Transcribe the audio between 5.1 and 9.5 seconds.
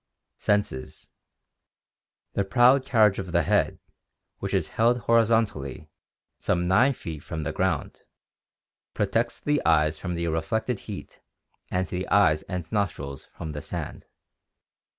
zontally some 9 feet from the ground, protects